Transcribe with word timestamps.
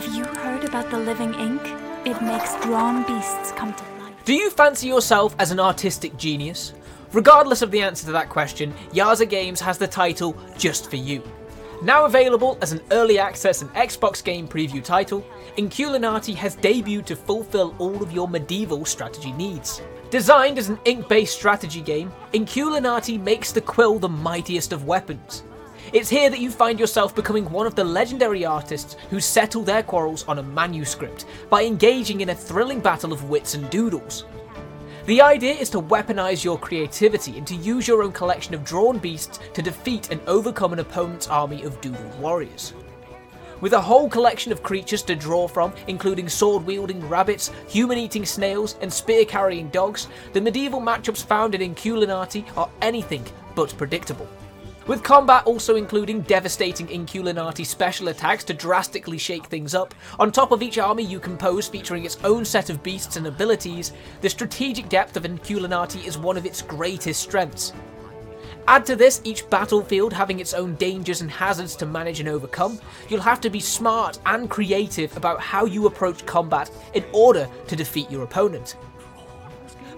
Have 0.00 0.16
you 0.16 0.24
heard 0.24 0.64
about 0.64 0.90
the 0.90 0.98
living 0.98 1.34
ink? 1.34 1.60
It 2.06 2.22
makes 2.22 2.56
drawn 2.64 3.02
beasts 3.02 3.52
come 3.52 3.74
to 3.74 3.84
life. 3.98 4.14
Do 4.24 4.32
you 4.32 4.48
fancy 4.48 4.86
yourself 4.86 5.36
as 5.38 5.50
an 5.50 5.60
artistic 5.60 6.16
genius? 6.16 6.72
Regardless 7.12 7.60
of 7.60 7.70
the 7.70 7.82
answer 7.82 8.06
to 8.06 8.12
that 8.12 8.30
question, 8.30 8.72
Yaza 8.94 9.28
Games 9.28 9.60
has 9.60 9.76
the 9.76 9.86
title 9.86 10.34
just 10.56 10.88
for 10.88 10.96
you. 10.96 11.22
Now 11.82 12.06
available 12.06 12.56
as 12.62 12.72
an 12.72 12.80
early 12.92 13.18
access 13.18 13.60
and 13.60 13.70
Xbox 13.74 14.24
game 14.24 14.48
preview 14.48 14.82
title, 14.82 15.22
Inkulinati 15.58 16.34
has 16.34 16.56
debuted 16.56 17.04
to 17.04 17.14
fulfill 17.14 17.74
all 17.78 18.02
of 18.02 18.10
your 18.10 18.26
medieval 18.26 18.86
strategy 18.86 19.32
needs. 19.32 19.82
Designed 20.08 20.58
as 20.58 20.70
an 20.70 20.78
ink-based 20.86 21.34
strategy 21.34 21.82
game, 21.82 22.10
Inkulinati 22.32 23.20
makes 23.20 23.52
the 23.52 23.60
quill 23.60 23.98
the 23.98 24.08
mightiest 24.08 24.72
of 24.72 24.86
weapons. 24.86 25.42
It's 25.92 26.08
here 26.08 26.30
that 26.30 26.38
you 26.38 26.50
find 26.50 26.78
yourself 26.78 27.14
becoming 27.14 27.50
one 27.50 27.66
of 27.66 27.74
the 27.74 27.82
legendary 27.82 28.44
artists 28.44 28.96
who 29.10 29.18
settle 29.18 29.62
their 29.62 29.82
quarrels 29.82 30.24
on 30.28 30.38
a 30.38 30.42
manuscript 30.42 31.26
by 31.48 31.64
engaging 31.64 32.20
in 32.20 32.28
a 32.28 32.34
thrilling 32.34 32.80
battle 32.80 33.12
of 33.12 33.28
wits 33.28 33.54
and 33.54 33.68
doodles. 33.70 34.24
The 35.06 35.20
idea 35.20 35.54
is 35.54 35.70
to 35.70 35.80
weaponize 35.80 36.44
your 36.44 36.58
creativity 36.58 37.36
and 37.38 37.46
to 37.48 37.56
use 37.56 37.88
your 37.88 38.04
own 38.04 38.12
collection 38.12 38.54
of 38.54 38.64
drawn 38.64 38.98
beasts 38.98 39.40
to 39.54 39.62
defeat 39.62 40.10
and 40.10 40.20
overcome 40.28 40.72
an 40.72 40.78
opponent's 40.78 41.26
army 41.26 41.64
of 41.64 41.80
doodled 41.80 42.16
warriors. 42.18 42.72
With 43.60 43.72
a 43.72 43.80
whole 43.80 44.08
collection 44.08 44.52
of 44.52 44.62
creatures 44.62 45.02
to 45.02 45.16
draw 45.16 45.48
from, 45.48 45.72
including 45.86 46.28
sword 46.28 46.64
wielding 46.64 47.06
rabbits, 47.08 47.50
human 47.68 47.98
eating 47.98 48.24
snails, 48.24 48.76
and 48.80 48.92
spear 48.92 49.24
carrying 49.24 49.68
dogs, 49.70 50.06
the 50.32 50.40
medieval 50.40 50.80
matchups 50.80 51.24
found 51.24 51.54
in 51.54 51.74
Inkulinati 51.74 52.44
are 52.56 52.70
anything 52.80 53.24
but 53.54 53.76
predictable. 53.76 54.28
With 54.90 55.04
combat 55.04 55.46
also 55.46 55.76
including 55.76 56.22
devastating 56.22 56.88
Inkulinati 56.88 57.64
special 57.64 58.08
attacks 58.08 58.42
to 58.42 58.52
drastically 58.52 59.18
shake 59.18 59.46
things 59.46 59.72
up, 59.72 59.94
on 60.18 60.32
top 60.32 60.50
of 60.50 60.64
each 60.64 60.78
army 60.78 61.04
you 61.04 61.20
compose 61.20 61.68
featuring 61.68 62.04
its 62.04 62.18
own 62.24 62.44
set 62.44 62.70
of 62.70 62.82
beasts 62.82 63.14
and 63.14 63.28
abilities, 63.28 63.92
the 64.20 64.28
strategic 64.28 64.88
depth 64.88 65.16
of 65.16 65.22
Inkulinati 65.22 66.04
is 66.04 66.18
one 66.18 66.36
of 66.36 66.44
its 66.44 66.60
greatest 66.60 67.22
strengths. 67.22 67.72
Add 68.66 68.84
to 68.86 68.96
this 68.96 69.20
each 69.22 69.48
battlefield 69.48 70.12
having 70.12 70.40
its 70.40 70.54
own 70.54 70.74
dangers 70.74 71.20
and 71.20 71.30
hazards 71.30 71.76
to 71.76 71.86
manage 71.86 72.18
and 72.18 72.28
overcome, 72.28 72.80
you'll 73.08 73.20
have 73.20 73.40
to 73.42 73.48
be 73.48 73.60
smart 73.60 74.18
and 74.26 74.50
creative 74.50 75.16
about 75.16 75.40
how 75.40 75.66
you 75.66 75.86
approach 75.86 76.26
combat 76.26 76.68
in 76.94 77.04
order 77.12 77.48
to 77.68 77.76
defeat 77.76 78.10
your 78.10 78.24
opponent. 78.24 78.74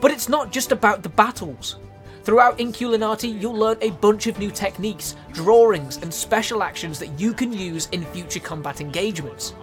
But 0.00 0.10
it's 0.10 0.28
not 0.28 0.50
just 0.50 0.72
about 0.72 1.04
the 1.04 1.10
battles. 1.10 1.76
Throughout 2.22 2.58
Inkulinati, 2.58 3.40
you'll 3.40 3.56
learn 3.56 3.78
a 3.80 3.90
bunch 3.90 4.26
of 4.26 4.38
new 4.38 4.50
techniques, 4.50 5.16
drawings, 5.32 5.96
and 5.96 6.12
special 6.12 6.62
actions 6.62 6.98
that 6.98 7.18
you 7.18 7.32
can 7.32 7.50
use 7.50 7.88
in 7.92 8.04
future 8.04 8.40
combat 8.40 8.82
engagements. 8.82 9.54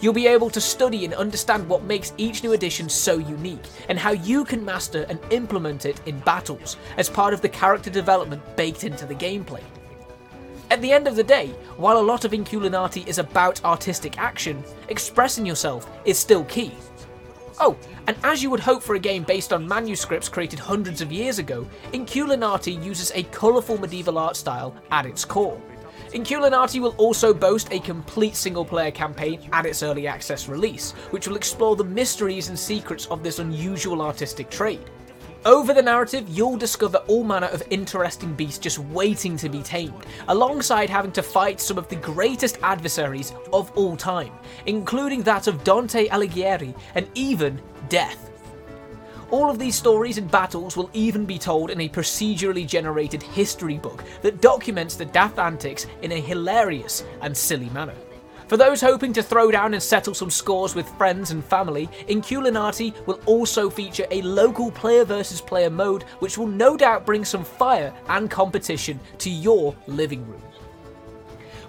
You'll 0.00 0.14
be 0.14 0.26
able 0.26 0.48
to 0.48 0.62
study 0.62 1.04
and 1.04 1.12
understand 1.12 1.68
what 1.68 1.84
makes 1.84 2.14
each 2.16 2.42
new 2.42 2.54
edition 2.54 2.88
so 2.88 3.18
unique, 3.18 3.62
and 3.90 3.98
how 3.98 4.12
you 4.12 4.46
can 4.46 4.64
master 4.64 5.04
and 5.10 5.20
implement 5.30 5.84
it 5.84 6.00
in 6.06 6.20
battles 6.20 6.78
as 6.96 7.10
part 7.10 7.34
of 7.34 7.42
the 7.42 7.50
character 7.50 7.90
development 7.90 8.56
baked 8.56 8.84
into 8.84 9.04
the 9.04 9.14
gameplay. 9.14 9.62
At 10.70 10.80
the 10.80 10.92
end 10.92 11.06
of 11.06 11.16
the 11.16 11.24
day, 11.24 11.48
while 11.76 11.98
a 11.98 12.00
lot 12.00 12.24
of 12.24 12.32
Inkulinati 12.32 13.06
is 13.06 13.18
about 13.18 13.62
artistic 13.62 14.16
action, 14.18 14.64
expressing 14.88 15.44
yourself 15.44 15.86
is 16.06 16.18
still 16.18 16.44
key. 16.44 16.72
Oh, 17.62 17.76
and 18.06 18.16
as 18.24 18.42
you 18.42 18.48
would 18.48 18.60
hope 18.60 18.82
for 18.82 18.94
a 18.94 18.98
game 18.98 19.22
based 19.22 19.52
on 19.52 19.68
manuscripts 19.68 20.30
created 20.30 20.58
hundreds 20.58 21.02
of 21.02 21.12
years 21.12 21.38
ago, 21.38 21.68
Inkulinati 21.92 22.82
uses 22.82 23.12
a 23.14 23.22
colourful 23.24 23.78
medieval 23.78 24.16
art 24.16 24.34
style 24.34 24.74
at 24.90 25.04
its 25.04 25.26
core. 25.26 25.60
Inkulinati 26.14 26.80
will 26.80 26.94
also 26.96 27.34
boast 27.34 27.70
a 27.70 27.78
complete 27.80 28.34
single 28.34 28.64
player 28.64 28.90
campaign 28.90 29.46
at 29.52 29.66
its 29.66 29.82
early 29.82 30.06
access 30.06 30.48
release, 30.48 30.92
which 31.10 31.28
will 31.28 31.36
explore 31.36 31.76
the 31.76 31.84
mysteries 31.84 32.48
and 32.48 32.58
secrets 32.58 33.04
of 33.06 33.22
this 33.22 33.40
unusual 33.40 34.00
artistic 34.00 34.48
trade. 34.48 34.90
Over 35.46 35.72
the 35.72 35.80
narrative, 35.80 36.28
you'll 36.28 36.58
discover 36.58 36.98
all 37.06 37.24
manner 37.24 37.46
of 37.46 37.62
interesting 37.70 38.34
beasts 38.34 38.58
just 38.58 38.78
waiting 38.78 39.38
to 39.38 39.48
be 39.48 39.62
tamed, 39.62 40.04
alongside 40.28 40.90
having 40.90 41.12
to 41.12 41.22
fight 41.22 41.60
some 41.60 41.78
of 41.78 41.88
the 41.88 41.96
greatest 41.96 42.58
adversaries 42.62 43.32
of 43.50 43.70
all 43.74 43.96
time, 43.96 44.34
including 44.66 45.22
that 45.22 45.46
of 45.46 45.64
Dante 45.64 46.08
Alighieri 46.08 46.74
and 46.94 47.08
even 47.14 47.58
death. 47.88 48.30
All 49.30 49.48
of 49.48 49.58
these 49.58 49.76
stories 49.76 50.18
and 50.18 50.30
battles 50.30 50.76
will 50.76 50.90
even 50.92 51.24
be 51.24 51.38
told 51.38 51.70
in 51.70 51.80
a 51.80 51.88
procedurally 51.88 52.66
generated 52.66 53.22
history 53.22 53.78
book 53.78 54.04
that 54.20 54.42
documents 54.42 54.96
the 54.96 55.06
daft 55.06 55.38
antics 55.38 55.86
in 56.02 56.12
a 56.12 56.20
hilarious 56.20 57.02
and 57.22 57.34
silly 57.34 57.70
manner. 57.70 57.94
For 58.50 58.56
those 58.56 58.80
hoping 58.80 59.12
to 59.12 59.22
throw 59.22 59.52
down 59.52 59.74
and 59.74 59.80
settle 59.80 60.12
some 60.12 60.28
scores 60.28 60.74
with 60.74 60.88
friends 60.98 61.30
and 61.30 61.44
family, 61.44 61.86
Inkulinati 62.08 63.06
will 63.06 63.20
also 63.24 63.70
feature 63.70 64.06
a 64.10 64.22
local 64.22 64.72
player 64.72 65.04
versus 65.04 65.40
player 65.40 65.70
mode 65.70 66.02
which 66.18 66.36
will 66.36 66.48
no 66.48 66.76
doubt 66.76 67.06
bring 67.06 67.24
some 67.24 67.44
fire 67.44 67.94
and 68.08 68.28
competition 68.28 68.98
to 69.18 69.30
your 69.30 69.76
living 69.86 70.26
room. 70.26 70.42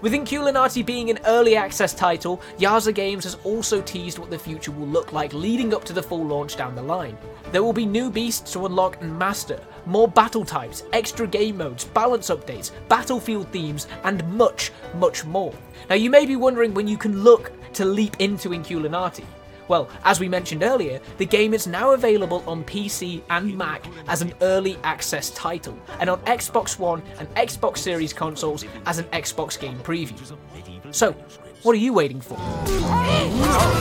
With 0.01 0.13
Inkulinati 0.13 0.83
being 0.83 1.11
an 1.11 1.19
early 1.27 1.55
access 1.55 1.93
title, 1.93 2.41
Yaza 2.57 2.91
Games 2.91 3.23
has 3.23 3.35
also 3.43 3.83
teased 3.83 4.17
what 4.17 4.31
the 4.31 4.39
future 4.39 4.71
will 4.71 4.87
look 4.87 5.13
like 5.13 5.31
leading 5.31 5.75
up 5.75 5.83
to 5.83 5.93
the 5.93 6.01
full 6.01 6.25
launch 6.25 6.57
down 6.57 6.73
the 6.73 6.81
line. 6.81 7.15
There 7.51 7.61
will 7.61 7.71
be 7.71 7.85
new 7.85 8.09
beasts 8.09 8.51
to 8.53 8.65
unlock 8.65 8.99
and 9.01 9.15
master, 9.15 9.59
more 9.85 10.07
battle 10.07 10.43
types, 10.43 10.85
extra 10.91 11.27
game 11.27 11.57
modes, 11.57 11.85
balance 11.85 12.31
updates, 12.31 12.71
battlefield 12.87 13.51
themes, 13.51 13.85
and 14.03 14.27
much, 14.33 14.71
much 14.95 15.23
more. 15.23 15.53
Now 15.87 15.95
you 15.95 16.09
may 16.09 16.25
be 16.25 16.35
wondering 16.35 16.73
when 16.73 16.87
you 16.87 16.97
can 16.97 17.21
look 17.21 17.51
to 17.73 17.85
leap 17.85 18.15
into 18.19 18.49
Inkulinati. 18.49 19.25
Well, 19.67 19.89
as 20.03 20.19
we 20.19 20.27
mentioned 20.27 20.63
earlier, 20.63 20.99
the 21.17 21.25
game 21.25 21.53
is 21.53 21.67
now 21.67 21.91
available 21.91 22.43
on 22.47 22.63
PC 22.63 23.21
and 23.29 23.57
Mac 23.57 23.85
as 24.07 24.21
an 24.21 24.33
early 24.41 24.77
access 24.83 25.29
title, 25.31 25.77
and 25.99 26.09
on 26.09 26.19
Xbox 26.21 26.77
One 26.77 27.01
and 27.19 27.27
Xbox 27.35 27.77
Series 27.77 28.13
consoles 28.13 28.65
as 28.85 28.99
an 28.99 29.05
Xbox 29.05 29.59
game 29.59 29.77
preview. 29.79 30.17
So, 30.93 31.13
what 31.63 31.73
are 31.73 31.79
you 31.79 31.93
waiting 31.93 32.21
for? 32.21 32.37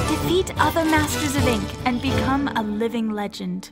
Defeat 0.09 0.53
other 0.59 0.85
masters 0.85 1.37
of 1.37 1.47
ink 1.47 1.69
and 1.87 2.01
become 2.01 2.49
a 2.49 2.63
living 2.63 3.11
legend. 3.11 3.71